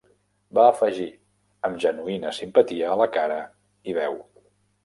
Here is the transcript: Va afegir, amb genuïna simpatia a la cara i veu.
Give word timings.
Va 0.59 0.63
afegir, 0.69 1.05
amb 1.69 1.77
genuïna 1.85 2.33
simpatia 2.39 2.91
a 2.95 2.99
la 3.03 3.11
cara 3.19 3.39
i 3.93 3.97
veu. 4.03 4.19